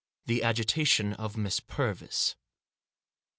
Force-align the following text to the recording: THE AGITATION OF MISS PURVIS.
THE 0.25 0.41
AGITATION 0.41 1.13
OF 1.13 1.37
MISS 1.37 1.59
PURVIS. 1.59 2.35